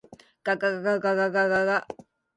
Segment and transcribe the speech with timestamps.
[0.61, 1.87] がががががが